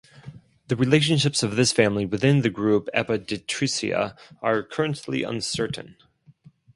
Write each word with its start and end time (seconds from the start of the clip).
The 0.67 0.75
relationships 0.75 1.43
of 1.43 1.55
this 1.55 1.71
family 1.71 2.07
within 2.07 2.41
the 2.41 2.49
group 2.49 2.89
Apoditrysia 2.91 4.17
are 4.41 4.63
currently 4.63 5.21
uncertain. 5.21 5.95